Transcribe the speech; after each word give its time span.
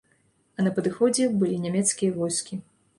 А 0.57 0.65
на 0.67 0.71
падыходзе 0.79 1.29
былі 1.39 1.63
нямецкія 1.69 2.19
войскі. 2.21 2.55